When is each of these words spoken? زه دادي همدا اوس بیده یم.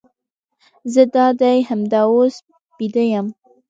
زه 0.93 1.01
دادي 1.15 1.55
همدا 1.69 2.01
اوس 2.13 2.35
بیده 2.77 3.03
یم. 3.13 3.27